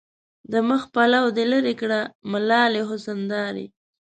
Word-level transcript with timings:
د 0.51 0.53
مخ 0.69 0.81
پلو 0.93 1.23
دې 1.37 1.45
لېري 1.51 1.73
کړه 1.81 1.99
ملالې 2.31 2.81
حسن 2.89 3.19
دارې 3.33 3.65